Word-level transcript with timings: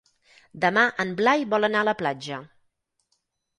Demà 0.63 0.85
en 1.03 1.11
Blai 1.19 1.45
vol 1.53 1.69
anar 1.69 1.85
a 1.85 1.89
la 1.91 1.95
platja. 2.01 2.43